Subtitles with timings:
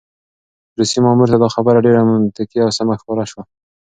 [0.77, 3.43] روسي مامور ته دا خبره ډېره منطقي او سمه ښکاره شوه.